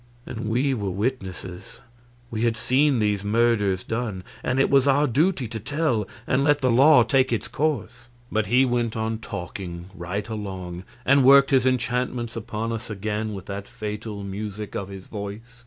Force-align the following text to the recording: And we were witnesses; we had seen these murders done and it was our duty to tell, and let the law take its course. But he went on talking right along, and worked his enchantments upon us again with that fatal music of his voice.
And 0.25 0.49
we 0.49 0.73
were 0.73 0.89
witnesses; 0.89 1.81
we 2.31 2.41
had 2.41 2.57
seen 2.57 2.97
these 2.97 3.23
murders 3.23 3.83
done 3.83 4.23
and 4.43 4.59
it 4.59 4.71
was 4.71 4.87
our 4.87 5.05
duty 5.05 5.47
to 5.49 5.59
tell, 5.59 6.07
and 6.25 6.43
let 6.43 6.61
the 6.61 6.71
law 6.71 7.03
take 7.03 7.31
its 7.31 7.47
course. 7.47 8.09
But 8.31 8.47
he 8.47 8.65
went 8.65 8.97
on 8.97 9.19
talking 9.19 9.91
right 9.93 10.27
along, 10.27 10.85
and 11.05 11.23
worked 11.23 11.51
his 11.51 11.67
enchantments 11.67 12.35
upon 12.35 12.71
us 12.71 12.89
again 12.89 13.35
with 13.35 13.45
that 13.45 13.67
fatal 13.67 14.23
music 14.23 14.73
of 14.73 14.89
his 14.89 15.05
voice. 15.05 15.59